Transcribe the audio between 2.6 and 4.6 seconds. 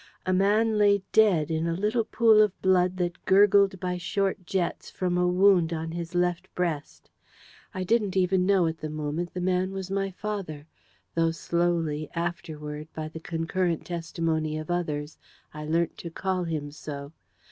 blood that gurgled by short